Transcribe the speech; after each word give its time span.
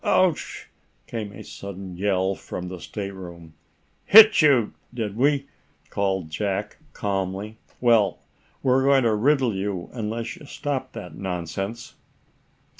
"Ouch!" 0.03 0.67
came 1.05 1.31
a 1.31 1.43
sudden 1.43 1.95
yell 1.95 2.33
from 2.33 2.69
the 2.69 2.79
stateroom. 2.79 3.53
"Hit 4.05 4.41
you, 4.41 4.73
did 4.91 5.15
we?" 5.15 5.45
called 5.91 6.31
Jack, 6.31 6.77
calmly. 6.93 7.57
"Well, 7.79 8.17
we're 8.63 8.83
going 8.83 9.03
to 9.03 9.13
riddle 9.13 9.53
you 9.53 9.91
unless 9.93 10.37
you 10.37 10.47
stop 10.47 10.93
that 10.93 11.13
nonsense." 11.15 11.93